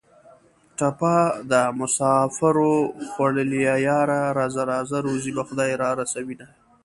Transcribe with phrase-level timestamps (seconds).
[0.77, 1.17] ټپه
[1.51, 2.75] ده: مسافرو
[3.11, 6.47] خوړلیه یاره راځه راځه روزي به خدای را رسوینه